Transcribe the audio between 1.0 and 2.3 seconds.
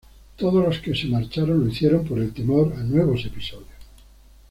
marcharon lo hicieron por